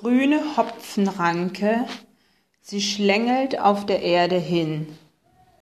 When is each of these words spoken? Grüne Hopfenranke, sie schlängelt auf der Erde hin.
Grüne 0.00 0.56
Hopfenranke, 0.56 1.84
sie 2.60 2.80
schlängelt 2.80 3.58
auf 3.58 3.84
der 3.84 4.00
Erde 4.00 4.38
hin. 4.38 4.86